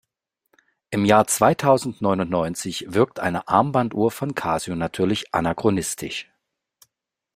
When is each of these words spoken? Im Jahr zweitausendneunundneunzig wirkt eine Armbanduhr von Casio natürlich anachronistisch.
Im 0.89 1.05
Jahr 1.05 1.27
zweitausendneunundneunzig 1.27 2.85
wirkt 2.87 3.19
eine 3.19 3.47
Armbanduhr 3.47 4.09
von 4.09 4.33
Casio 4.33 4.75
natürlich 4.75 5.31
anachronistisch. 5.31 6.31